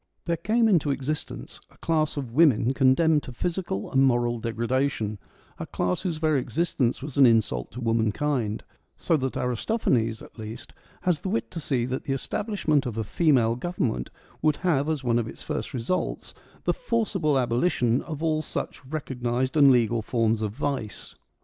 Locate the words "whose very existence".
6.01-7.03